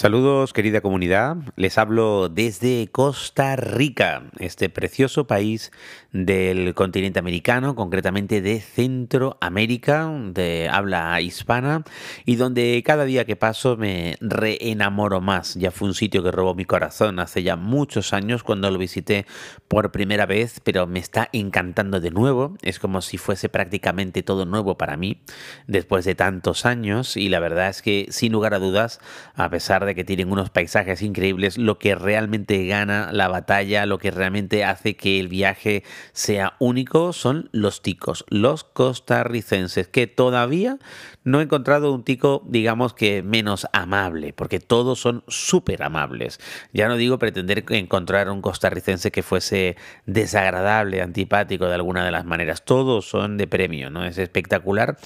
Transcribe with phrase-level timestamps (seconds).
[0.00, 5.72] Saludos querida comunidad, les hablo desde Costa Rica, este precioso país
[6.10, 11.84] del continente americano, concretamente de Centroamérica, de habla hispana,
[12.24, 15.56] y donde cada día que paso me reenamoro más.
[15.56, 19.26] Ya fue un sitio que robó mi corazón hace ya muchos años cuando lo visité
[19.68, 24.46] por primera vez, pero me está encantando de nuevo, es como si fuese prácticamente todo
[24.46, 25.20] nuevo para mí,
[25.66, 28.98] después de tantos años, y la verdad es que sin lugar a dudas,
[29.34, 33.98] a pesar de que tienen unos paisajes increíbles, lo que realmente gana la batalla, lo
[33.98, 35.82] que realmente hace que el viaje
[36.12, 40.78] sea único son los ticos, los costarricenses, que todavía
[41.22, 46.40] no he encontrado un tico, digamos que menos amable, porque todos son súper amables.
[46.72, 52.24] Ya no digo pretender encontrar un costarricense que fuese desagradable, antipático de alguna de las
[52.24, 52.64] maneras.
[52.64, 54.04] Todos son de premio, ¿no?
[54.04, 54.96] Es espectacular.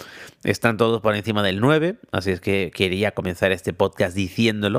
[0.45, 4.74] Están todos por encima del 9, así es que quería comenzar este podcast diciéndolo,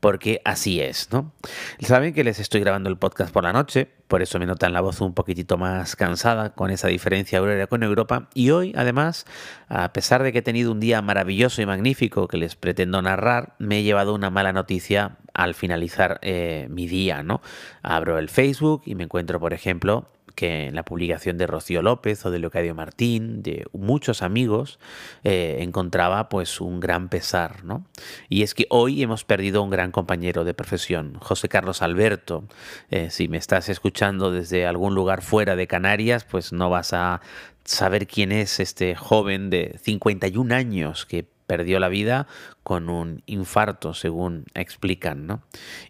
[0.00, 1.32] porque así es, ¿no?
[1.80, 4.80] Saben que les estoy grabando el podcast por la noche, por eso me notan la
[4.80, 8.28] voz un poquitito más cansada con esa diferencia horaria con Europa.
[8.34, 9.24] Y hoy, además,
[9.68, 13.54] a pesar de que he tenido un día maravilloso y magnífico que les pretendo narrar,
[13.58, 17.40] me he llevado una mala noticia al finalizar eh, mi día, ¿no?
[17.82, 20.08] Abro el Facebook y me encuentro, por ejemplo,
[20.40, 24.78] que en la publicación de Rocío López o de Leocadio Martín, de muchos amigos,
[25.22, 27.84] eh, encontraba pues un gran pesar, ¿no?
[28.30, 32.44] Y es que hoy hemos perdido un gran compañero de profesión, José Carlos Alberto.
[32.90, 37.20] Eh, si me estás escuchando desde algún lugar fuera de Canarias, pues no vas a
[37.64, 42.28] saber quién es este joven de 51 años que perdió la vida
[42.62, 45.42] con un infarto, según explican, ¿no?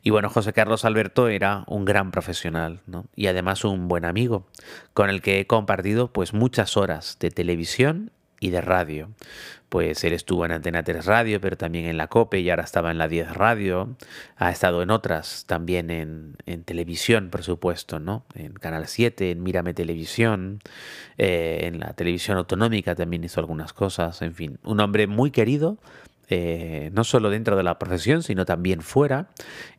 [0.02, 3.04] Y bueno, José Carlos Alberto era un gran profesional, ¿no?
[3.14, 4.46] Y además un buen amigo,
[4.94, 8.10] con el que he compartido pues muchas horas de televisión
[8.40, 9.10] y de radio
[9.70, 12.90] pues él estuvo en Antena 3 Radio, pero también en la COPE y ahora estaba
[12.90, 13.96] en la 10 Radio.
[14.36, 18.24] Ha estado en otras, también en, televisión, por supuesto, ¿no?
[18.34, 20.58] En Canal 7, en Mírame Televisión,
[21.18, 24.58] eh, en la televisión autonómica también hizo algunas cosas, en fin.
[24.64, 25.78] Un hombre muy querido,
[26.32, 29.30] eh, no solo dentro de la profesión, sino también fuera,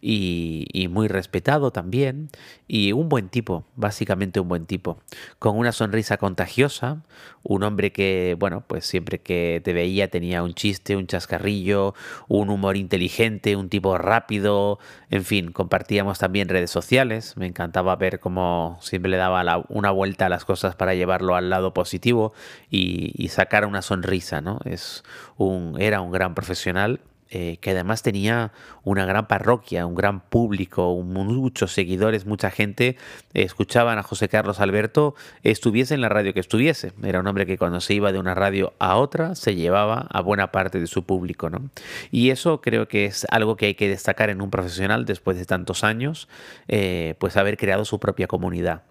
[0.01, 2.29] y, muy respetado también,
[2.67, 4.99] y un buen tipo, básicamente un buen tipo,
[5.39, 7.03] con una sonrisa contagiosa,
[7.43, 11.95] un hombre que, bueno, pues siempre que te veía tenía un chiste, un chascarrillo,
[12.27, 14.79] un humor inteligente, un tipo rápido,
[15.09, 20.25] en fin, compartíamos también redes sociales, me encantaba ver cómo siempre le daba una vuelta
[20.25, 22.33] a las cosas para llevarlo al lado positivo
[22.69, 24.59] y, y sacar una sonrisa, ¿no?
[24.65, 25.03] Es
[25.37, 26.99] un, era un gran profesional
[27.33, 28.51] eh, que además tenía
[28.83, 32.97] una gran parroquia, un gran público, muchos seguidores, mucha gente
[33.33, 36.91] escuchaban a José Carlos Alberto, estuviese en la radio que estuviese.
[37.01, 40.19] Era un hombre que cuando se iba de una radio a otra se llevaba a
[40.19, 41.49] buena parte de su público.
[41.49, 41.69] ¿no?
[42.11, 45.45] Y eso creo que es algo que hay que destacar en un profesional después de
[45.45, 46.27] tantos años,
[46.67, 48.81] eh, pues haber creado su propia comunidad.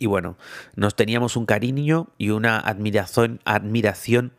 [0.00, 0.36] Y bueno,
[0.74, 4.32] nos teníamos un cariño y una admiración, admiración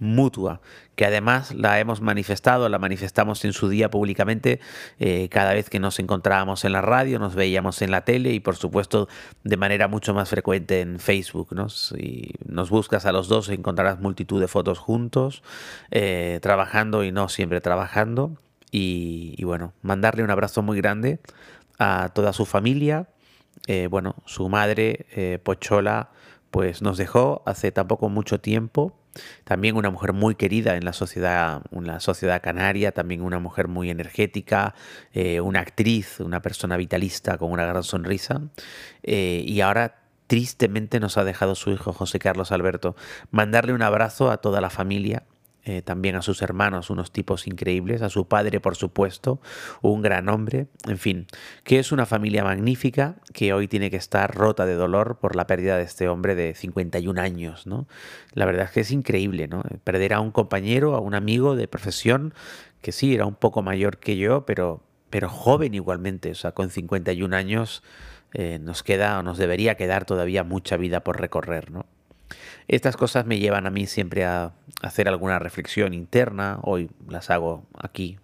[0.00, 0.60] mutua,
[0.96, 4.60] que además la hemos manifestado, la manifestamos en su día públicamente
[4.98, 8.40] eh, cada vez que nos encontrábamos en la radio, nos veíamos en la tele y
[8.40, 9.08] por supuesto
[9.44, 11.48] de manera mucho más frecuente en Facebook.
[11.52, 11.68] ¿no?
[11.68, 15.42] Si nos buscas a los dos encontrarás multitud de fotos juntos,
[15.90, 18.36] eh, trabajando y no siempre trabajando.
[18.72, 21.18] Y, bueno, mandarle un abrazo muy grande
[21.78, 23.08] a toda su familia.
[23.66, 26.10] Eh, bueno, su madre, Pochola,
[26.52, 28.99] pues nos dejó hace tampoco mucho tiempo
[29.44, 33.90] también una mujer muy querida en la sociedad, una sociedad canaria, también una mujer muy
[33.90, 34.74] energética,
[35.12, 38.42] eh, una actriz, una persona vitalista con una gran sonrisa.
[39.02, 42.94] Eh, y ahora tristemente nos ha dejado su hijo José Carlos Alberto.
[43.30, 45.24] Mandarle un abrazo a toda la familia
[45.64, 49.40] eh, también a sus hermanos, unos tipos increíbles, a su padre, por supuesto,
[49.82, 51.26] un gran hombre, en fin,
[51.64, 55.46] que es una familia magnífica que hoy tiene que estar rota de dolor por la
[55.46, 57.86] pérdida de este hombre de 51 años, ¿no?
[58.32, 59.62] La verdad es que es increíble, ¿no?
[59.84, 62.32] Perder a un compañero, a un amigo de profesión,
[62.80, 66.70] que sí, era un poco mayor que yo, pero, pero joven igualmente, o sea, con
[66.70, 67.82] 51 años
[68.32, 71.84] eh, nos queda o nos debería quedar todavía mucha vida por recorrer, ¿no?
[72.68, 76.58] Estas cosas me llevan a mí siempre a hacer alguna reflexión interna.
[76.62, 78.18] Hoy las hago aquí,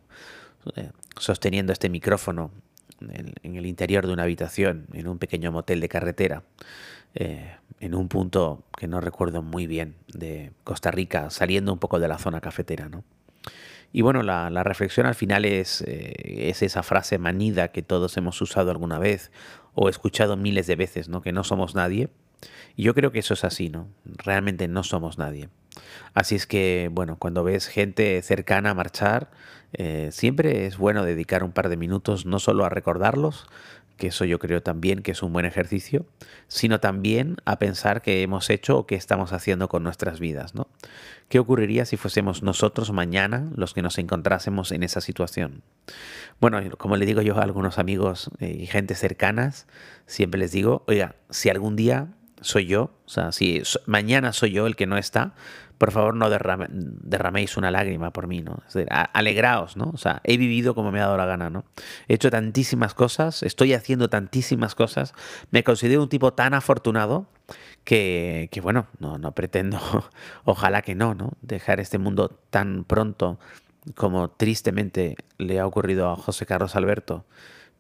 [0.76, 2.50] eh, sosteniendo este micrófono
[3.00, 6.42] en, el interior de una habitación, en un pequeño motel de carretera,
[7.14, 11.98] eh, en un punto que no recuerdo muy bien de Costa Rica, saliendo un poco
[11.98, 12.88] de la zona cafetera.
[12.88, 13.04] ¿no?
[13.92, 18.40] Y bueno, la, reflexión al final es, eh, es esa frase manida que todos hemos
[18.40, 19.30] usado alguna vez
[19.74, 21.22] o escuchado miles de veces, ¿no?
[21.22, 22.08] Que no somos nadie.
[22.76, 23.88] Y yo creo que eso es así, ¿no?
[24.04, 25.48] Realmente no somos nadie.
[26.14, 29.30] Así es que, bueno, cuando ves gente cercana a marchar,
[29.72, 33.46] eh, siempre es bueno dedicar un par de minutos no solo a recordarlos,
[33.96, 36.06] que eso yo creo también que es un buen ejercicio,
[36.48, 40.68] sino también a pensar qué hemos hecho o qué estamos haciendo con nuestras vidas, ¿no?
[41.28, 45.62] ¿Qué ocurriría si fuésemos nosotros mañana los que nos encontrásemos en esa situación?
[46.40, 49.66] Bueno, como le digo yo a algunos amigos eh, y gente cercanas,
[50.06, 52.08] siempre les digo, oiga, si algún día
[52.40, 55.34] soy yo, o sea, si mañana soy yo el que no está,
[55.78, 58.62] por favor no derraméis una lágrima por mí, ¿no?
[59.12, 59.90] alegraos, ¿no?
[59.92, 61.64] O sea, he vivido como me ha dado la gana, ¿no?
[62.08, 65.12] He hecho tantísimas cosas, estoy haciendo tantísimas cosas,
[65.50, 67.26] me considero un tipo tan afortunado
[67.84, 69.78] que, que bueno, no, no pretendo,
[70.44, 71.32] ojalá que no, ¿no?
[71.42, 73.38] Dejar este mundo tan pronto
[73.94, 77.24] como tristemente le ha ocurrido a José Carlos Alberto,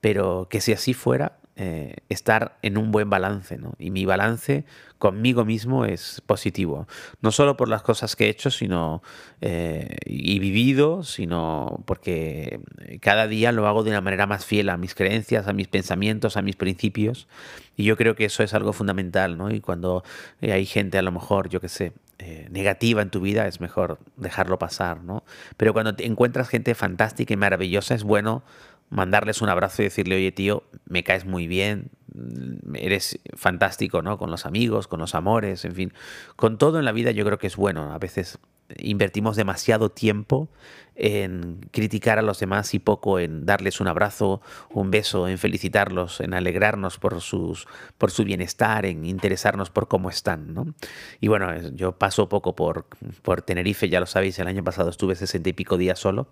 [0.00, 3.72] pero que si así fuera, eh, estar en un buen balance, ¿no?
[3.78, 4.66] Y mi balance
[4.98, 6.86] conmigo mismo es positivo.
[7.22, 9.02] No solo por las cosas que he hecho sino,
[9.40, 12.60] eh, y vivido, sino porque
[13.00, 16.36] cada día lo hago de una manera más fiel a mis creencias, a mis pensamientos,
[16.36, 17.26] a mis principios.
[17.74, 19.50] Y yo creo que eso es algo fundamental, ¿no?
[19.50, 20.04] Y cuando
[20.42, 23.98] hay gente a lo mejor, yo qué sé, eh, negativa en tu vida, es mejor
[24.16, 25.22] dejarlo pasar, ¿no?
[25.56, 28.42] Pero cuando encuentras gente fantástica y maravillosa, es bueno
[28.90, 31.90] mandarles un abrazo y decirle, oye tío, me caes muy bien,
[32.74, 34.18] eres fantástico, ¿no?
[34.18, 35.92] Con los amigos, con los amores, en fin.
[36.36, 37.92] Con todo en la vida yo creo que es bueno.
[37.92, 38.38] A veces
[38.78, 40.48] invertimos demasiado tiempo
[40.96, 44.40] en criticar a los demás y poco en darles un abrazo,
[44.70, 47.66] un beso, en felicitarlos, en alegrarnos por, sus,
[47.98, 50.54] por su bienestar, en interesarnos por cómo están.
[50.54, 50.74] ¿no?
[51.20, 52.86] Y bueno, yo paso poco por,
[53.22, 56.28] por Tenerife, ya lo sabéis, el año pasado estuve sesenta y pico días solo,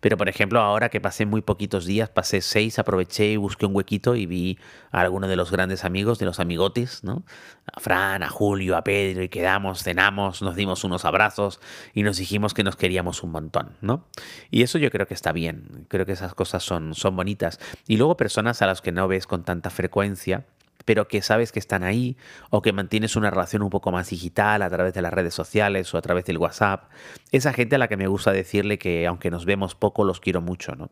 [0.00, 3.74] pero por ejemplo ahora que pasé muy poquitos días, pasé seis, aproveché y busqué un
[3.74, 4.58] huequito y vi
[4.90, 7.24] a alguno de los grandes amigos, de los amigotes, ¿no?
[7.72, 11.60] a Fran, a Julio, a Pedro, y quedamos, cenamos, nos dimos unos abrazos
[11.94, 14.07] y nos dijimos que nos queríamos un montón, ¿no?
[14.50, 17.60] Y eso yo creo que está bien, creo que esas cosas son, son bonitas.
[17.86, 20.44] Y luego personas a las que no ves con tanta frecuencia,
[20.88, 22.16] pero que sabes que están ahí
[22.48, 25.92] o que mantienes una relación un poco más digital a través de las redes sociales
[25.92, 26.90] o a través del WhatsApp.
[27.30, 30.40] Esa gente a la que me gusta decirle que aunque nos vemos poco, los quiero
[30.40, 30.90] mucho, ¿no?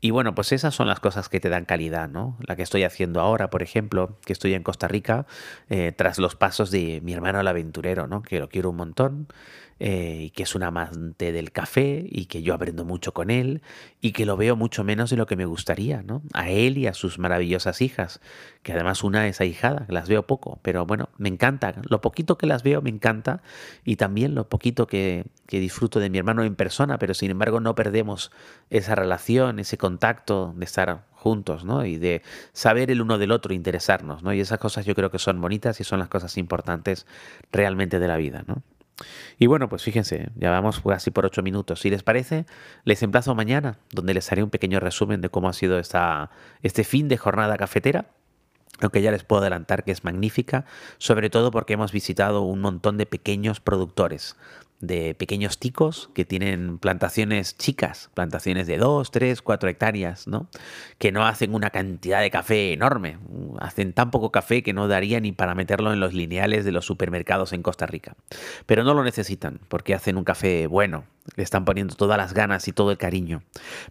[0.00, 2.36] Y bueno, pues esas son las cosas que te dan calidad, ¿no?
[2.40, 5.24] La que estoy haciendo ahora, por ejemplo, que estoy en Costa Rica,
[5.70, 8.22] eh, tras los pasos de mi hermano el aventurero, ¿no?
[8.22, 9.28] Que lo quiero un montón
[9.80, 13.62] eh, que es un amante del café y que yo aprendo mucho con él
[14.00, 16.22] y que lo veo mucho menos de lo que me gustaría, ¿no?
[16.32, 18.20] A él y a sus maravillosas hijas,
[18.62, 22.46] que además una es ahijada, las veo poco, pero bueno, me encanta, lo poquito que
[22.46, 23.40] las veo me encanta
[23.84, 27.60] y también lo poquito que, que disfruto de mi hermano en persona, pero sin embargo
[27.60, 28.32] no perdemos
[28.70, 31.84] esa relación, ese contacto de estar juntos, ¿no?
[31.84, 32.22] Y de
[32.52, 34.32] saber el uno del otro, interesarnos, ¿no?
[34.32, 37.06] Y esas cosas yo creo que son bonitas y son las cosas importantes
[37.52, 38.62] realmente de la vida, ¿no?
[39.38, 41.80] Y bueno, pues fíjense, ya vamos así por ocho minutos.
[41.80, 42.46] Si les parece,
[42.84, 46.30] les emplazo mañana, donde les haré un pequeño resumen de cómo ha sido esta,
[46.62, 48.06] este fin de jornada cafetera
[48.80, 50.64] aunque ya les puedo adelantar que es magnífica,
[50.98, 54.36] sobre todo porque hemos visitado un montón de pequeños productores,
[54.80, 60.48] de pequeños ticos que tienen plantaciones chicas, plantaciones de 2, 3, 4 hectáreas, ¿no?
[60.98, 63.18] Que no hacen una cantidad de café enorme,
[63.60, 66.86] hacen tan poco café que no daría ni para meterlo en los lineales de los
[66.86, 68.16] supermercados en Costa Rica.
[68.66, 71.04] Pero no lo necesitan porque hacen un café bueno,
[71.36, 73.42] le están poniendo todas las ganas y todo el cariño.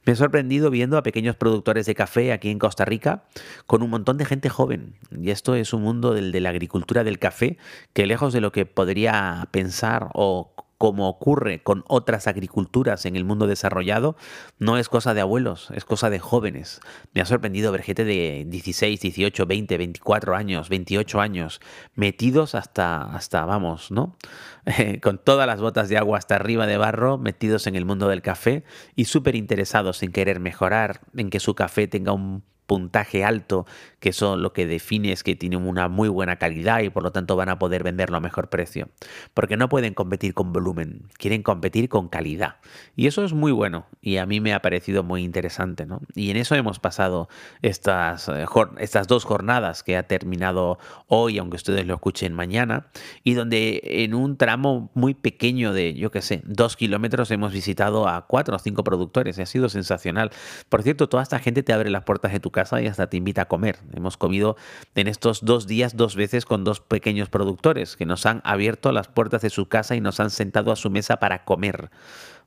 [0.06, 3.24] Me he sorprendido viendo a pequeños productores de café aquí en Costa Rica
[3.66, 4.96] con un montón de gente joven.
[5.12, 7.58] Y esto es un mundo de la agricultura del café
[7.94, 13.26] que lejos de lo que podría pensar o como ocurre con otras agriculturas en el
[13.26, 14.16] mundo desarrollado,
[14.60, 16.82] no es cosa de abuelos, es cosa de jóvenes.
[17.14, 21.62] Me ha sorprendido ver gente de 16, 18, 20, 24 años, 28 años,
[21.96, 24.18] metidos hasta, hasta vamos, ¿no?
[25.02, 28.22] con todas las botas de agua hasta arriba de barro, metidos en el mundo del
[28.22, 28.64] café
[28.96, 33.66] y súper interesados en querer mejorar, en que su café tenga un puntaje alto,
[34.00, 37.12] que eso lo que define es que tienen una muy buena calidad y por lo
[37.12, 38.90] tanto van a poder venderlo a mejor precio.
[39.34, 42.58] Porque no pueden competir con volumen, quieren competir con calidad.
[42.96, 45.86] Y eso es muy bueno y a mí me ha parecido muy interesante.
[45.86, 46.02] ¿no?
[46.14, 47.30] Y en eso hemos pasado
[47.62, 48.46] estas, eh,
[48.80, 52.88] estas dos jornadas que ha terminado hoy, aunque ustedes lo escuchen mañana,
[53.24, 58.08] y donde en un tramo muy pequeño de, yo qué sé, dos kilómetros hemos visitado
[58.08, 60.32] a cuatro o cinco productores ha sido sensacional.
[60.70, 63.18] Por cierto, toda esta gente te abre las puertas de tu casa y hasta te
[63.18, 63.78] invita a comer.
[63.94, 64.58] Hemos comido
[64.96, 69.08] en estos dos días dos veces con dos pequeños productores que nos han abierto las
[69.08, 71.92] puertas de su casa y nos han sentado a su mesa para comer.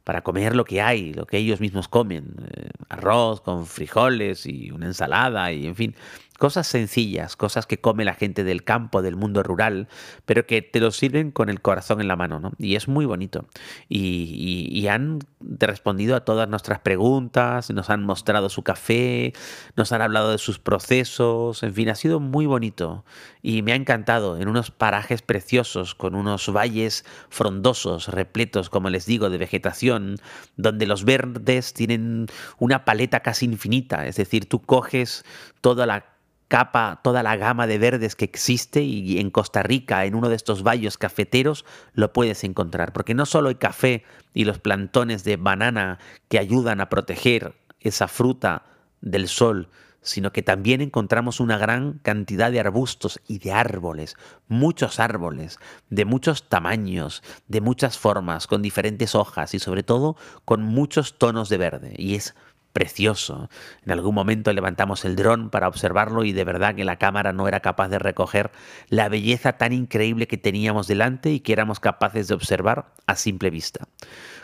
[0.03, 4.71] para comer lo que hay, lo que ellos mismos comen, eh, arroz con frijoles y
[4.73, 5.95] una ensalada y en fin,
[6.41, 9.89] Cosas sencillas, cosas que come la gente del campo, del mundo rural,
[10.25, 12.53] pero que te lo sirven con el corazón en la mano, ¿no?
[12.57, 13.47] Y es muy bonito.
[13.91, 19.35] Y, han respondido a todas nuestras preguntas, nos han mostrado su café,
[19.77, 23.05] nos han hablado de sus procesos, en fin, ha sido muy bonito.
[23.43, 29.05] Y me ha encantado en unos parajes preciosos, con unos valles frondosos, repletos, como les
[29.05, 30.17] digo, de vegetación,
[30.57, 32.29] donde los verdes tienen
[32.59, 35.23] una paleta casi infinita, es decir, tú coges
[35.61, 36.07] toda la
[36.51, 40.35] capa toda la gama de verdes que existe y en Costa Rica, en uno de
[40.35, 41.65] estos valles cafeteros,
[41.95, 42.93] lo puedes encontrar.
[42.93, 44.03] Porque no solo hay café
[44.35, 48.65] y los plantones de banana que ayudan a proteger esa fruta
[49.01, 49.69] del sol,
[50.03, 54.17] sino que también encontramos una gran cantidad de arbustos y de árboles,
[54.49, 60.63] muchos árboles, de muchos tamaños, de muchas formas, con diferentes hojas y sobre todo con
[60.63, 61.95] muchos tonos de verde.
[61.97, 62.35] Y es
[62.73, 63.49] precioso.
[63.85, 67.49] En algún momento levantamos el dron para observarlo y de verdad que la cámara no
[67.49, 68.51] era capaz de recoger
[68.89, 73.51] la belleza tan increíble que teníamos delante y que éramos capaces de observar a simple
[73.51, 73.89] vista.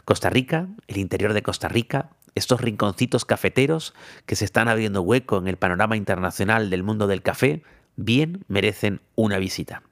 [0.04, 3.94] Costa Rica, el interior de Costa Rica, estos rinconcitos cafeteros
[4.26, 7.62] que se están abriendo hueco en el panorama internacional del mundo del café,
[7.96, 9.82] bien merecen una visita.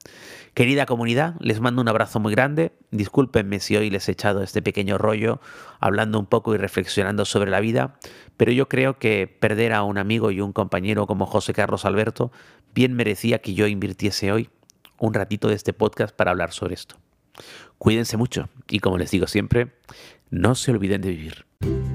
[0.54, 2.72] Querida comunidad, les mando un abrazo muy grande.
[2.92, 5.40] Discúlpenme si hoy les he echado este pequeño rollo
[5.80, 7.98] hablando un poco y reflexionando sobre la vida,
[8.36, 12.30] pero yo creo que perder a un amigo y un compañero como José Carlos Alberto
[12.72, 14.48] bien merecía que yo invirtiese hoy
[14.98, 16.96] un ratito de este podcast para hablar sobre esto.
[17.78, 19.72] Cuídense mucho y como les digo siempre,
[20.30, 21.93] no se olviden de vivir.